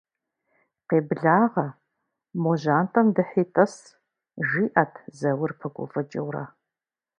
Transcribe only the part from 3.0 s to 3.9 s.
дыхьи тӏыс,-